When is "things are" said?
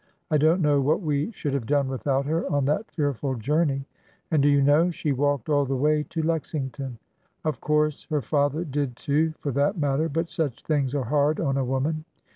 10.63-11.03